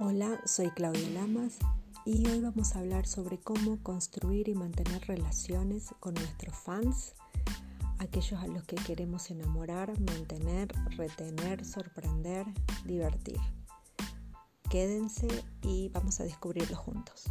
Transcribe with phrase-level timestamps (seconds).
[0.00, 1.58] Hola, soy Claudia Lamas
[2.04, 7.14] y hoy vamos a hablar sobre cómo construir y mantener relaciones con nuestros fans,
[7.98, 12.46] aquellos a los que queremos enamorar, mantener, retener, sorprender,
[12.84, 13.40] divertir.
[14.70, 15.26] Quédense
[15.62, 17.24] y vamos a descubrirlo juntos.